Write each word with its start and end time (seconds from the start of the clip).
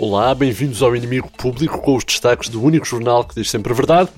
Olá, 0.00 0.32
bem-vindos 0.32 0.80
ao 0.80 0.94
Inimigo 0.94 1.28
Público 1.28 1.80
com 1.80 1.96
os 1.96 2.04
destaques 2.04 2.48
do 2.48 2.62
único 2.62 2.86
jornal 2.86 3.24
que 3.24 3.34
diz 3.34 3.50
sempre 3.50 3.72
a 3.72 3.74
verdade, 3.74 4.08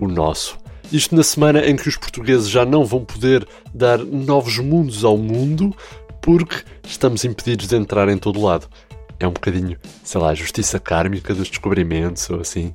o 0.00 0.08
nosso. 0.08 0.56
Isto 0.90 1.14
na 1.14 1.22
semana 1.22 1.60
em 1.66 1.76
que 1.76 1.86
os 1.86 1.96
portugueses 1.98 2.48
já 2.48 2.64
não 2.64 2.86
vão 2.86 3.04
poder 3.04 3.46
dar 3.74 3.98
novos 3.98 4.56
mundos 4.56 5.04
ao 5.04 5.18
mundo 5.18 5.76
porque 6.22 6.64
estamos 6.86 7.22
impedidos 7.22 7.68
de 7.68 7.76
entrar 7.76 8.08
em 8.08 8.16
todo 8.16 8.40
lado. 8.40 8.66
É 9.20 9.28
um 9.28 9.32
bocadinho, 9.32 9.78
sei 10.02 10.18
lá, 10.18 10.34
justiça 10.34 10.80
kármica 10.80 11.34
dos 11.34 11.50
descobrimentos 11.50 12.30
ou 12.30 12.40
assim. 12.40 12.72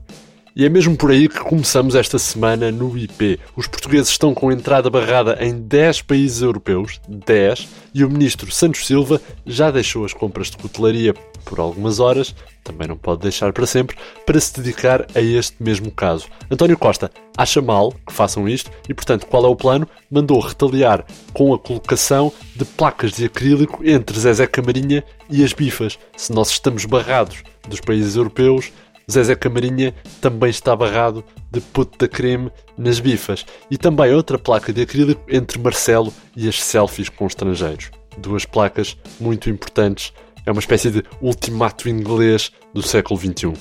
E 0.54 0.65
é 0.65 0.70
mesmo 0.70 0.97
por 0.97 1.11
aí 1.11 1.29
que 1.29 1.39
começamos 1.39 1.95
esta 1.95 2.20
semana 2.20 2.70
no 2.71 2.97
IP. 2.97 3.39
Os 3.55 3.67
portugueses 3.67 4.09
estão 4.09 4.34
com 4.34 4.52
entrada 4.52 4.89
barrada 4.89 5.38
em 5.39 5.54
10 5.61 6.02
países 6.02 6.41
europeus, 6.41 6.99
10, 7.07 7.70
e 7.93 8.03
o 8.03 8.09
ministro 8.09 8.52
Santos 8.52 8.85
Silva 8.85 9.21
já 9.45 9.71
deixou 9.71 10.03
as 10.03 10.12
compras 10.12 10.52
de 10.52 10.57
cutelaria 10.57 11.13
por 11.45 11.59
algumas 11.59 12.02
horas, 12.02 12.35
também 12.66 12.85
não 12.85 12.98
pode 12.98 13.21
deixar 13.21 13.53
para 13.53 13.66
sempre, 13.66 13.95
para 14.26 14.40
se 14.41 14.59
dedicar 14.59 15.07
a 15.16 15.21
este 15.21 15.55
mesmo 15.63 15.90
caso. 15.90 16.27
António 16.49 16.77
Costa 16.77 17.09
acha 17.38 17.62
mal 17.62 17.93
que 18.05 18.13
façam 18.13 18.48
isto 18.48 18.70
e, 18.90 18.93
portanto, 18.93 19.27
qual 19.27 19.45
é 19.45 19.48
o 19.48 19.55
plano? 19.55 19.88
Mandou 20.09 20.40
retaliar 20.40 21.05
com 21.34 21.54
a 21.54 21.59
colocação 21.59 22.31
de 22.55 22.65
placas 22.65 23.13
de 23.13 23.23
acrílico 23.23 23.81
entre 23.85 24.20
Zezé 24.20 24.45
Camarinha 24.48 25.02
e 25.29 25.45
as 25.45 25.54
bifas. 25.54 25.98
Se 26.18 26.34
nós 26.34 26.49
estamos 26.49 26.84
barrados 26.84 27.41
dos 27.68 27.79
países 27.79 28.15
europeus, 28.15 28.71
Zezé 29.11 29.35
Camarinha 29.35 29.93
também 30.20 30.49
está 30.49 30.75
barrado 30.75 31.23
de 31.51 31.59
puto 31.59 31.97
da 31.97 32.07
creme 32.07 32.51
nas 32.77 32.99
bifas. 32.99 33.45
E 33.70 33.77
também 33.77 34.13
outra 34.13 34.39
placa 34.39 34.71
de 34.71 34.81
acrílico 34.81 35.21
entre 35.29 35.59
Marcelo 35.59 36.13
e 36.35 36.47
as 36.47 36.61
selfies 36.61 37.09
com 37.09 37.27
estrangeiros. 37.27 37.91
Duas 38.17 38.45
placas 38.45 38.98
muito 39.20 39.49
importantes. 39.49 40.13
É 40.45 40.51
uma 40.51 40.59
espécie 40.59 40.90
de 40.90 41.03
ultimato 41.21 41.87
inglês 41.87 42.51
do 42.73 42.81
século 42.81 43.20
XXI. 43.20 43.53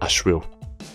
Acho 0.00 0.28
eu. 0.28 0.42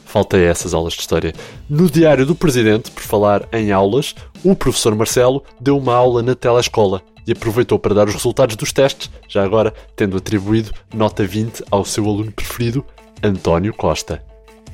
Falta 0.05 0.37
essas 0.37 0.73
aulas 0.73 0.93
de 0.93 0.99
história. 0.99 1.33
No 1.69 1.89
Diário 1.89 2.25
do 2.25 2.35
Presidente, 2.35 2.91
por 2.91 3.01
falar 3.01 3.47
em 3.53 3.71
aulas, 3.71 4.13
o 4.43 4.55
professor 4.55 4.93
Marcelo 4.93 5.43
deu 5.59 5.77
uma 5.77 5.95
aula 5.95 6.21
na 6.21 6.35
telescola 6.35 7.01
e 7.25 7.31
aproveitou 7.31 7.79
para 7.79 7.95
dar 7.95 8.07
os 8.07 8.13
resultados 8.13 8.55
dos 8.55 8.73
testes, 8.73 9.09
já 9.27 9.43
agora 9.43 9.73
tendo 9.95 10.17
atribuído 10.17 10.71
nota 10.93 11.25
20 11.25 11.63
ao 11.71 11.85
seu 11.85 12.05
aluno 12.05 12.31
preferido, 12.31 12.85
António 13.23 13.73
Costa. 13.73 14.23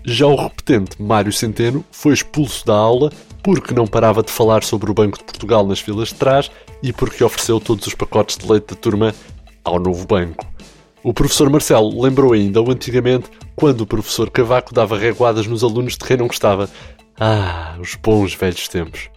Já 0.06 0.26
o 0.26 0.36
repetente 0.36 1.02
Mário 1.02 1.34
Centeno 1.34 1.84
foi 1.92 2.14
expulso 2.14 2.66
da 2.66 2.76
aula 2.76 3.12
porque 3.44 3.74
não 3.74 3.86
parava 3.86 4.24
de 4.24 4.32
falar 4.32 4.64
sobre 4.64 4.90
o 4.90 4.94
Banco 4.94 5.18
de 5.18 5.24
Portugal 5.26 5.66
nas 5.66 5.80
filas 5.80 6.10
de 6.10 6.16
trás 6.16 6.50
e 6.82 6.94
porque 6.94 7.24
ofereceu 7.24 7.60
todos 7.60 7.88
os 7.88 7.94
pacotes 7.94 8.38
de 8.38 8.50
leite 8.50 8.74
da 8.74 8.76
turma 8.76 9.14
ao 9.64 9.80
novo 9.80 10.06
banco. 10.06 10.46
O 11.04 11.14
professor 11.14 11.50
Marcelo 11.50 12.02
lembrou 12.02 12.34
ainda 12.34 12.62
o 12.62 12.72
antigamente 12.72 13.30
quando 13.56 13.82
o 13.82 13.88
professor 13.88 14.30
Cavaco 14.30 14.74
dava 14.74 14.98
reguadas 14.98 15.48
nos 15.48 15.64
alunos 15.64 15.94
de 15.94 16.06
quem 16.06 16.18
não 16.18 16.28
gostava. 16.28 16.70
Ah, 17.20 17.76
os 17.80 17.96
bons 17.96 18.34
velhos 18.34 18.68
tempos. 18.68 19.10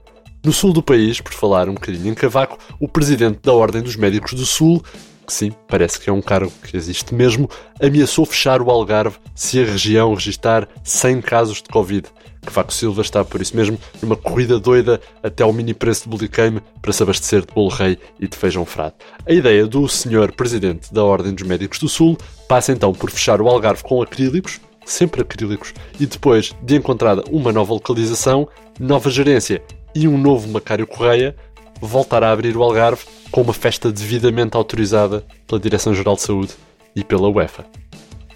No 0.44 0.52
sul 0.52 0.72
do 0.72 0.82
país, 0.82 1.20
por 1.20 1.32
falar 1.32 1.68
um 1.68 1.74
bocadinho 1.74 2.08
em 2.08 2.14
Cavaco, 2.14 2.58
o 2.80 2.88
presidente 2.88 3.40
da 3.42 3.52
Ordem 3.52 3.82
dos 3.82 3.96
Médicos 3.96 4.32
do 4.32 4.46
Sul 4.46 4.82
sim, 5.26 5.52
parece 5.68 5.98
que 5.98 6.10
é 6.10 6.12
um 6.12 6.22
cargo 6.22 6.52
que 6.62 6.76
existe 6.76 7.14
mesmo, 7.14 7.48
ameaçou 7.80 8.26
fechar 8.26 8.60
o 8.60 8.70
Algarve 8.70 9.16
se 9.34 9.60
a 9.60 9.64
região 9.64 10.14
registrar 10.14 10.68
100 10.84 11.20
casos 11.20 11.62
de 11.62 11.68
Covid. 11.68 12.08
Cavaco 12.42 12.72
Silva 12.72 13.02
está, 13.02 13.24
por 13.24 13.40
isso 13.40 13.54
mesmo, 13.54 13.78
numa 14.00 14.16
corrida 14.16 14.58
doida 14.58 15.00
até 15.22 15.42
ao 15.42 15.52
mini 15.52 15.74
preço 15.74 16.04
de 16.04 16.08
Bulicame 16.08 16.62
para 16.80 16.92
se 16.92 17.02
abastecer 17.02 17.42
de 17.42 17.52
bolo 17.52 17.68
rei 17.68 17.98
e 18.18 18.26
de 18.26 18.36
feijão 18.36 18.64
frado. 18.64 18.94
A 19.26 19.32
ideia 19.32 19.66
do 19.66 19.86
senhor 19.88 20.32
presidente 20.32 20.92
da 20.92 21.04
Ordem 21.04 21.34
dos 21.34 21.46
Médicos 21.46 21.78
do 21.78 21.88
Sul 21.88 22.16
passa 22.48 22.72
então 22.72 22.92
por 22.92 23.10
fechar 23.10 23.40
o 23.40 23.48
Algarve 23.48 23.82
com 23.82 24.02
acrílicos, 24.02 24.60
sempre 24.84 25.20
acrílicos, 25.20 25.74
e 25.98 26.06
depois 26.06 26.52
de 26.62 26.76
encontrada 26.76 27.22
uma 27.30 27.52
nova 27.52 27.74
localização, 27.74 28.48
nova 28.78 29.10
gerência 29.10 29.62
e 29.94 30.08
um 30.08 30.16
novo 30.16 30.48
Macário 30.48 30.86
Correia, 30.86 31.36
voltar 31.80 32.22
a 32.22 32.32
abrir 32.32 32.56
o 32.56 32.62
Algarve 32.62 33.04
com 33.30 33.42
uma 33.42 33.52
festa 33.52 33.90
devidamente 33.90 34.56
autorizada 34.56 35.24
pela 35.46 35.60
Direção-Geral 35.60 36.16
de 36.16 36.22
Saúde 36.22 36.52
e 36.94 37.04
pela 37.04 37.28
UEFA. 37.28 37.64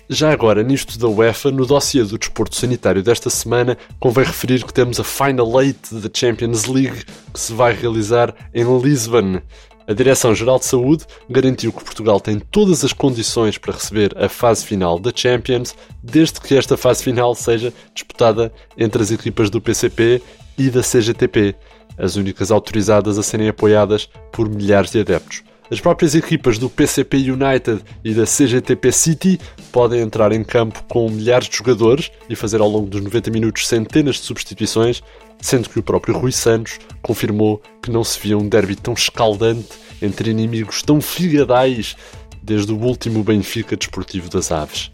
Já 0.09 0.31
agora, 0.31 0.63
nisto 0.63 0.99
da 0.99 1.09
UEFA, 1.09 1.51
no 1.51 1.65
dossiê 1.65 2.05
do 2.05 2.19
desporto 2.19 2.55
sanitário 2.55 3.03
desta 3.03 3.31
semana, 3.31 3.77
convém 3.99 4.25
referir 4.25 4.63
que 4.63 4.73
temos 4.73 5.01
a 5.01 5.05
Final 5.05 5.63
Eight 5.63 5.95
da 5.95 6.11
Champions 6.13 6.67
League 6.67 7.05
que 7.33 7.41
se 7.41 7.53
vai 7.55 7.73
realizar 7.73 8.35
em 8.53 8.65
Lisbon. 8.79 9.41
A 9.87 9.93
Direção-Geral 9.93 10.59
de 10.59 10.67
Saúde 10.67 11.05
garantiu 11.29 11.73
que 11.73 11.85
Portugal 11.85 12.21
tem 12.21 12.39
todas 12.39 12.85
as 12.85 12.93
condições 12.93 13.59
para 13.59 13.75
receber 13.75 14.15
a 14.17 14.29
fase 14.29 14.65
final 14.65 14.99
da 14.99 15.11
Champions, 15.15 15.75
desde 16.03 16.41
que 16.41 16.55
esta 16.55 16.77
fase 16.77 17.03
final 17.03 17.35
seja 17.35 17.73
disputada 17.95 18.53
entre 18.77 19.03
as 19.03 19.11
equipas 19.11 19.51
do 19.51 19.61
PCP 19.61 20.23
e 20.57 20.71
da 20.71 20.83
CGTP 20.83 21.55
as 21.99 22.17
únicas 22.17 22.51
autorizadas 22.51 23.19
a 23.19 23.23
serem 23.23 23.49
apoiadas 23.49 24.09
por 24.33 24.49
milhares 24.49 24.91
de 24.91 25.01
adeptos. 25.01 25.43
As 25.71 25.81
próprias 25.81 26.15
equipas 26.15 26.59
do 26.59 26.69
PCP 26.69 27.17
United 27.31 27.83
e 28.05 28.13
da 28.13 28.25
CGTP 28.25 28.93
City 28.93 29.41
podem 29.73 30.03
entrar 30.03 30.31
em 30.31 30.45
campo 30.45 30.85
com 30.89 31.09
milhares 31.09 31.49
de 31.49 31.57
jogadores 31.57 32.11
e 32.29 32.37
fazer 32.37 32.61
ao 32.61 32.69
longo 32.69 32.87
dos 32.87 33.01
90 33.01 33.31
minutos 33.31 33.67
centenas 33.67 34.17
de 34.17 34.23
substituições, 34.23 35.03
sendo 35.41 35.71
que 35.71 35.79
o 35.79 35.83
próprio 35.83 36.19
Rui 36.19 36.33
Santos 36.33 36.79
confirmou 37.01 37.63
que 37.83 37.91
não 37.91 38.05
se 38.05 38.21
via 38.21 38.37
um 38.37 38.47
derby 38.47 38.77
tão 38.77 38.93
escaldante 38.93 39.71
entre 40.03 40.31
inimigos 40.31 40.83
tão 40.83 41.01
figadais 41.01 41.97
desde 42.43 42.71
o 42.73 42.79
último 42.79 43.25
Benfica 43.25 43.75
desportivo 43.75 44.29
das 44.29 44.53
Aves. 44.53 44.91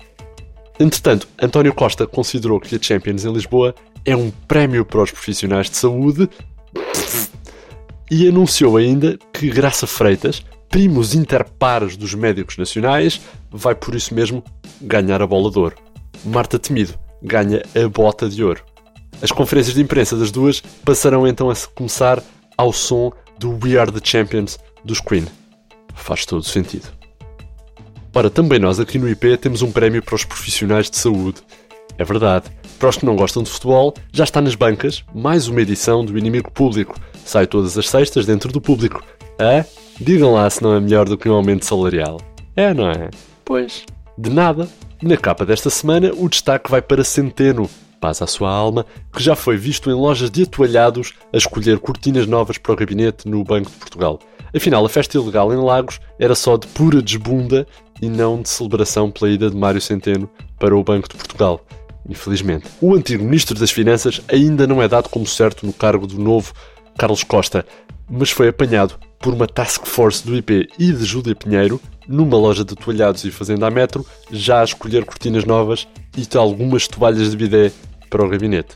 Entretanto, 0.78 1.28
António 1.43 1.75
Costa 1.75 2.06
considerou 2.06 2.60
que 2.60 2.77
a 2.77 2.78
Champions 2.81 3.25
em 3.25 3.33
Lisboa 3.33 3.75
é 4.05 4.16
um 4.16 4.31
prémio 4.31 4.84
para 4.84 5.03
os 5.03 5.10
profissionais 5.10 5.69
de 5.69 5.77
saúde 5.77 6.28
e 8.10 8.28
anunciou 8.28 8.76
ainda 8.76 9.19
que 9.32 9.48
Graça 9.48 9.87
Freitas, 9.87 10.43
primos 10.69 11.15
interpares 11.15 11.97
dos 11.97 12.15
médicos 12.15 12.56
nacionais, 12.56 13.21
vai 13.50 13.75
por 13.75 13.94
isso 13.94 14.15
mesmo 14.15 14.43
ganhar 14.81 15.22
a 15.22 15.26
bola 15.26 15.50
de 15.50 15.59
ouro. 15.59 15.76
Marta 16.25 16.59
Temido 16.59 16.94
ganha 17.22 17.62
a 17.75 17.88
bota 17.88 18.28
de 18.28 18.43
ouro. 18.43 18.62
As 19.22 19.31
conferências 19.31 19.75
de 19.75 19.82
imprensa 19.82 20.16
das 20.16 20.31
duas 20.31 20.60
passarão 20.84 21.26
então 21.26 21.50
a 21.50 21.54
começar 21.75 22.22
ao 22.56 22.72
som 22.72 23.12
do 23.38 23.59
We 23.62 23.78
Are 23.78 23.93
the 23.93 24.00
Champions 24.03 24.59
dos 24.84 25.00
Queen. 25.00 25.27
Faz 25.94 26.25
todo 26.25 26.42
sentido. 26.42 26.88
Ora, 28.15 28.28
também 28.28 28.59
nós 28.59 28.81
aqui 28.81 28.98
no 28.98 29.09
IP 29.09 29.37
temos 29.37 29.62
um 29.62 29.71
prémio 29.71 30.03
para 30.03 30.15
os 30.15 30.25
profissionais 30.25 30.91
de 30.91 30.97
saúde. 30.97 31.42
É 31.97 32.04
verdade. 32.04 32.47
Para 32.78 32.88
os 32.88 32.97
que 32.97 33.04
não 33.04 33.15
gostam 33.15 33.42
de 33.42 33.50
futebol, 33.50 33.94
já 34.12 34.25
está 34.25 34.41
nas 34.41 34.54
bancas 34.54 35.04
mais 35.15 35.48
uma 35.48 35.60
edição 35.60 36.04
do 36.04 36.19
Inimigo 36.19 36.50
Público. 36.50 36.98
Sai 37.25 37.47
todas 37.47 37.77
as 37.77 37.89
sextas 37.89 38.27
dentro 38.27 38.53
do 38.53 38.61
público. 38.61 39.03
É? 39.39 39.65
Digam 40.01 40.35
lá 40.35 40.49
se 40.49 40.63
não 40.63 40.75
é 40.75 40.81
melhor 40.81 41.09
do 41.09 41.17
que 41.17 41.29
um 41.29 41.35
aumento 41.35 41.65
salarial. 41.65 42.21
É, 42.57 42.75
não 42.75 42.91
é? 42.91 43.11
Pois, 43.45 43.85
de 44.17 44.31
nada. 44.31 44.69
Na 45.03 45.17
capa 45.17 45.47
desta 45.47 45.71
semana, 45.71 46.13
o 46.15 46.29
destaque 46.29 46.71
vai 46.71 46.83
para 46.83 47.03
Centeno, 47.03 47.69
paz 48.01 48.21
à 48.21 48.27
sua 48.27 48.51
alma, 48.51 48.85
que 49.13 49.23
já 49.23 49.35
foi 49.35 49.57
visto 49.57 49.91
em 49.91 49.95
lojas 49.95 50.31
de 50.31 50.43
atualhados 50.43 51.15
a 51.33 51.39
escolher 51.39 51.79
cortinas 51.79 52.27
novas 52.27 52.59
para 52.59 52.73
o 52.73 52.77
gabinete 52.77 53.27
no 53.27 53.43
Banco 53.43 53.71
de 53.71 53.77
Portugal. 53.77 54.19
Afinal, 54.55 54.85
a 54.85 54.89
festa 54.89 55.17
ilegal 55.17 55.53
em 55.53 55.57
Lagos 55.57 56.01
era 56.19 56.35
só 56.35 56.57
de 56.57 56.67
pura 56.67 57.01
desbunda 57.01 57.67
e 58.03 58.09
não 58.09 58.43
de 58.43 58.49
celebração 58.49 59.11
pela 59.11 59.31
ida 59.31 59.49
de 59.49 59.57
Mário 59.57 59.81
Centeno 59.81 60.29
para 60.59 60.77
o 60.77 60.85
Banco 60.85 61.09
de 61.09 61.17
Portugal 61.17 61.65
infelizmente. 62.09 62.67
O 62.81 62.95
antigo 62.95 63.25
Ministro 63.25 63.59
das 63.59 63.71
Finanças 63.71 64.21
ainda 64.29 64.67
não 64.67 64.83
é 64.83 64.89
dado 64.89 65.09
como 65.09 65.27
certo 65.27 65.67
no 65.67 65.73
cargo 65.73 66.07
do 66.07 66.19
novo 66.19 66.53
Carlos 66.99 67.23
Costa, 67.23 67.65
mas 68.09 68.31
foi 68.31 68.48
apanhado 68.48 68.98
por 69.19 69.34
uma 69.34 69.47
task 69.47 69.87
force 69.87 70.27
do 70.27 70.34
IP 70.37 70.69
e 70.78 70.92
de 70.92 71.04
Júlia 71.04 71.34
Pinheiro 71.34 71.81
numa 72.09 72.37
loja 72.37 72.65
de 72.65 72.75
toalhados 72.75 73.25
e 73.25 73.31
fazenda 73.31 73.66
a 73.66 73.71
metro, 73.71 74.04
já 74.33 74.60
a 74.60 74.65
escolher 74.65 75.04
cortinas 75.04 75.45
novas 75.45 75.87
e 76.16 76.37
algumas 76.37 76.89
toalhas 76.89 77.31
de 77.31 77.37
bidé 77.37 77.71
para 78.09 78.25
o 78.25 78.28
gabinete. 78.28 78.75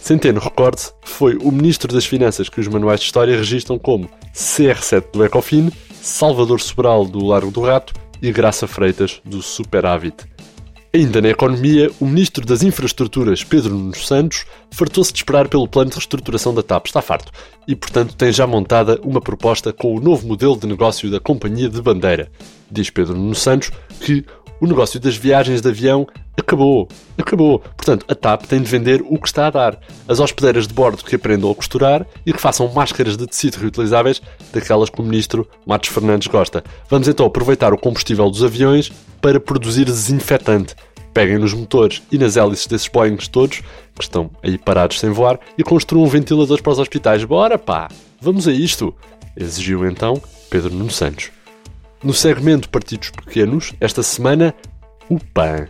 Centeno, 0.00 0.38
recorde-se, 0.38 0.92
foi 1.02 1.36
o 1.36 1.50
Ministro 1.50 1.92
das 1.92 2.06
Finanças 2.06 2.48
que 2.48 2.60
os 2.60 2.68
manuais 2.68 3.00
de 3.00 3.06
história 3.06 3.36
registram 3.36 3.76
como 3.76 4.08
CR7 4.32 5.10
do 5.12 5.24
Ecofin, 5.24 5.72
Salvador 6.00 6.60
Sobral 6.60 7.04
do 7.04 7.24
Largo 7.24 7.50
do 7.50 7.60
Rato 7.60 7.92
e 8.22 8.30
Graça 8.30 8.68
Freitas 8.68 9.20
do 9.24 9.42
Superávit. 9.42 10.24
Ainda 10.94 11.20
na 11.20 11.28
economia, 11.28 11.90
o 12.00 12.06
ministro 12.06 12.46
das 12.46 12.62
Infraestruturas, 12.62 13.44
Pedro 13.44 13.74
Nunes 13.74 14.06
Santos, 14.06 14.46
fartou-se 14.70 15.12
de 15.12 15.18
esperar 15.18 15.48
pelo 15.48 15.68
plano 15.68 15.90
de 15.90 15.96
reestruturação 15.96 16.54
da 16.54 16.62
TAP. 16.62 16.86
Está 16.86 17.02
farto. 17.02 17.30
E, 17.68 17.74
portanto, 17.76 18.14
tem 18.14 18.32
já 18.32 18.46
montada 18.46 18.98
uma 19.02 19.20
proposta 19.20 19.72
com 19.72 19.94
o 19.94 20.00
novo 20.00 20.26
modelo 20.26 20.56
de 20.56 20.66
negócio 20.66 21.10
da 21.10 21.20
companhia 21.20 21.68
de 21.68 21.82
bandeira. 21.82 22.30
Diz 22.70 22.88
Pedro 22.88 23.14
Nunes 23.14 23.38
Santos 23.38 23.70
que 24.00 24.24
o 24.60 24.66
negócio 24.66 24.98
das 24.98 25.16
viagens 25.16 25.60
de 25.60 25.68
avião 25.68 26.06
acabou. 26.36 26.88
Acabou. 27.18 27.58
Portanto, 27.58 28.06
a 28.08 28.14
TAP 28.14 28.46
tem 28.46 28.60
de 28.60 28.70
vender 28.70 29.02
o 29.06 29.18
que 29.18 29.28
está 29.28 29.48
a 29.48 29.50
dar. 29.50 29.78
As 30.08 30.20
hospedeiras 30.20 30.66
de 30.66 30.74
bordo 30.74 31.04
que 31.04 31.16
aprendam 31.16 31.50
a 31.50 31.54
costurar 31.54 32.06
e 32.24 32.32
que 32.32 32.40
façam 32.40 32.72
máscaras 32.72 33.16
de 33.16 33.26
tecido 33.26 33.56
reutilizáveis, 33.56 34.22
daquelas 34.52 34.88
que 34.88 35.00
o 35.00 35.04
ministro 35.04 35.48
Matos 35.66 35.90
Fernandes 35.90 36.28
gosta. 36.28 36.64
Vamos 36.88 37.08
então 37.08 37.26
aproveitar 37.26 37.72
o 37.72 37.78
combustível 37.78 38.30
dos 38.30 38.42
aviões 38.42 38.90
para 39.26 39.40
produzir 39.40 39.86
desinfetante. 39.86 40.76
Peguem 41.12 41.36
nos 41.36 41.52
motores 41.52 42.00
e 42.12 42.16
nas 42.16 42.36
hélices 42.36 42.68
desses 42.68 42.86
Boeings 42.86 43.26
todos, 43.26 43.60
que 43.92 44.02
estão 44.02 44.30
aí 44.40 44.56
parados 44.56 45.00
sem 45.00 45.10
voar, 45.10 45.40
e 45.58 45.64
construam 45.64 46.06
ventiladores 46.06 46.62
para 46.62 46.74
os 46.74 46.78
hospitais. 46.78 47.24
Bora 47.24 47.58
pá! 47.58 47.88
Vamos 48.20 48.46
a 48.46 48.52
isto! 48.52 48.94
Exigiu 49.36 49.84
então 49.84 50.22
Pedro 50.48 50.72
Nuno 50.72 50.92
Santos. 50.92 51.32
No 52.04 52.14
segmento 52.14 52.68
Partidos 52.68 53.10
Pequenos, 53.10 53.74
esta 53.80 54.00
semana, 54.00 54.54
o 55.08 55.18
PAN. 55.18 55.66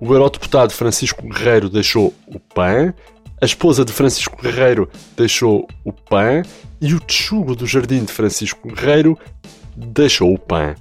O 0.00 0.14
eurodeputado 0.14 0.72
Francisco 0.72 1.28
Guerreiro 1.28 1.68
deixou 1.68 2.14
o 2.26 2.40
PAN, 2.40 2.94
a 3.42 3.44
esposa 3.44 3.84
de 3.84 3.92
Francisco 3.92 4.40
Guerreiro 4.40 4.88
deixou 5.18 5.68
o 5.84 5.92
PAN 5.92 6.40
e 6.80 6.94
o 6.94 7.00
texugo 7.00 7.54
do 7.54 7.66
jardim 7.66 8.04
de 8.04 8.12
Francisco 8.12 8.66
Guerreiro 8.66 9.18
deixou 9.76 10.32
o 10.32 10.38
PAN. 10.38 10.74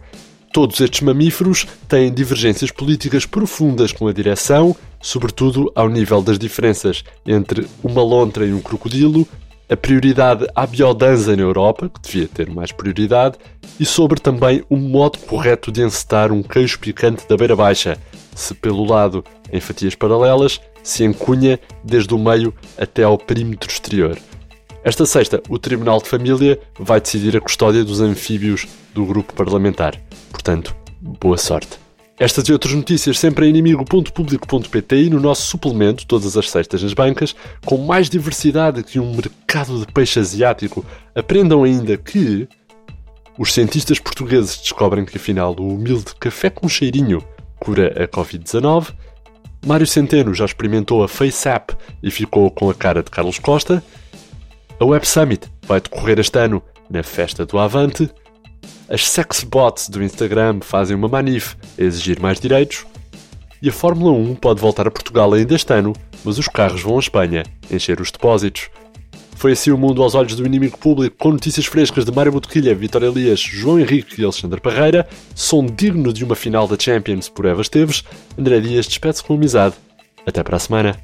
Todos 0.51 0.81
estes 0.81 1.01
mamíferos 1.01 1.67
têm 1.87 2.11
divergências 2.11 2.71
políticas 2.71 3.25
profundas 3.25 3.91
com 3.91 4.07
a 4.07 4.13
direção, 4.13 4.75
sobretudo 4.99 5.71
ao 5.75 5.87
nível 5.87 6.21
das 6.21 6.39
diferenças 6.39 7.03
entre 7.25 7.67
uma 7.83 8.01
lontra 8.01 8.45
e 8.45 8.51
um 8.53 8.59
crocodilo, 8.59 9.27
a 9.69 9.77
prioridade 9.77 10.47
à 10.55 10.65
biodança 10.65 11.35
na 11.35 11.43
Europa, 11.43 11.87
que 11.87 12.01
devia 12.01 12.27
ter 12.27 12.49
mais 12.49 12.71
prioridade, 12.71 13.37
e 13.79 13.85
sobre 13.85 14.19
também 14.19 14.63
o 14.67 14.75
modo 14.75 15.19
correto 15.19 15.71
de 15.71 15.83
encetar 15.83 16.31
um 16.31 16.41
queijo 16.41 16.79
picante 16.79 17.27
da 17.29 17.37
beira 17.37 17.55
baixa, 17.55 17.95
se 18.35 18.55
pelo 18.55 18.83
lado 18.83 19.23
em 19.53 19.59
fatias 19.59 19.93
paralelas, 19.93 20.59
se 20.81 21.03
encunha 21.03 21.59
desde 21.83 22.11
o 22.13 22.17
meio 22.17 22.51
até 22.75 23.03
ao 23.03 23.19
perímetro 23.19 23.69
exterior. 23.69 24.17
Esta 24.83 25.05
sexta, 25.05 25.41
o 25.49 25.59
Tribunal 25.59 26.01
de 26.01 26.07
Família 26.07 26.59
vai 26.79 27.01
decidir 27.01 27.35
a 27.35 27.41
custódia 27.41 27.83
dos 27.83 27.99
anfíbios 27.99 28.65
do 28.93 29.05
grupo 29.05 29.33
parlamentar. 29.33 29.99
Portanto, 30.31 30.73
boa 31.01 31.37
sorte. 31.37 31.77
Estas 32.17 32.47
e 32.47 32.53
outras 32.53 32.73
notícias 32.73 33.19
sempre 33.19 33.45
em 33.45 33.49
inimigo.público.pt 33.49 35.03
e 35.03 35.09
no 35.09 35.19
nosso 35.19 35.43
suplemento, 35.43 36.05
todas 36.05 36.35
as 36.35 36.49
sextas 36.49 36.81
nas 36.83 36.93
bancas, 36.93 37.35
com 37.65 37.77
mais 37.77 38.09
diversidade 38.09 38.83
que 38.83 38.99
um 38.99 39.15
mercado 39.15 39.79
de 39.79 39.91
peixe 39.91 40.19
asiático. 40.19 40.85
Aprendam 41.13 41.63
ainda 41.63 41.97
que 41.97 42.47
os 43.37 43.53
cientistas 43.53 43.99
portugueses 43.99 44.57
descobrem 44.57 45.05
que 45.05 45.17
afinal 45.17 45.55
o 45.57 45.75
humilde 45.75 46.13
café 46.19 46.49
com 46.49 46.67
cheirinho 46.67 47.23
cura 47.59 48.03
a 48.03 48.07
Covid-19. 48.07 48.93
Mário 49.65 49.87
Centeno 49.87 50.33
já 50.33 50.45
experimentou 50.45 51.03
a 51.03 51.07
FaceApp 51.07 51.75
e 52.01 52.09
ficou 52.09 52.49
com 52.49 52.69
a 52.69 52.73
cara 52.73 53.03
de 53.03 53.11
Carlos 53.11 53.39
Costa. 53.39 53.83
A 54.79 54.85
Web 54.85 55.05
Summit 55.05 55.41
vai 55.67 55.81
decorrer 55.81 56.19
este 56.19 56.39
ano 56.39 56.63
na 56.89 57.03
Festa 57.03 57.45
do 57.45 57.59
Avante. 57.59 58.09
As 58.87 59.05
sexbots 59.05 59.89
do 59.89 60.01
Instagram 60.01 60.59
fazem 60.61 60.95
uma 60.95 61.09
manif 61.09 61.57
a 61.77 61.83
exigir 61.83 62.17
mais 62.21 62.39
direitos. 62.39 62.85
E 63.61 63.67
a 63.67 63.73
Fórmula 63.73 64.13
1 64.13 64.35
pode 64.35 64.61
voltar 64.61 64.87
a 64.87 64.91
Portugal 64.91 65.33
ainda 65.33 65.53
este 65.53 65.73
ano, 65.73 65.91
mas 66.23 66.37
os 66.37 66.47
carros 66.47 66.81
vão 66.81 66.95
à 66.95 66.99
Espanha 66.99 67.43
encher 67.69 67.99
os 67.99 68.09
depósitos. 68.09 68.69
Foi 69.35 69.51
assim 69.51 69.71
o 69.71 69.77
mundo 69.77 70.01
aos 70.01 70.15
olhos 70.15 70.35
do 70.35 70.45
inimigo 70.45 70.77
público, 70.77 71.17
com 71.19 71.31
notícias 71.31 71.65
frescas 71.65 72.05
de 72.05 72.11
Mário 72.13 72.31
Botequilha, 72.31 72.73
Vitória 72.73 73.07
Elias, 73.07 73.41
João 73.41 73.81
Henrique 73.81 74.21
e 74.21 74.23
Alexandre 74.23 74.61
Parreira, 74.61 75.05
som 75.35 75.65
digno 75.65 76.13
de 76.13 76.23
uma 76.23 76.35
final 76.35 76.69
da 76.69 76.79
Champions 76.79 77.27
por 77.27 77.45
Eva 77.45 77.61
Esteves, 77.61 78.03
André 78.37 78.61
Dias 78.61 78.87
despede-se 78.87 79.25
com 79.25 79.33
amizade. 79.33 79.75
Até 80.25 80.41
para 80.41 80.55
a 80.55 80.59
semana. 80.59 80.97